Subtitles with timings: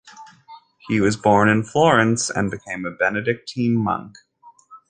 [0.87, 4.17] He was born in Florence and became a Benedictine monk.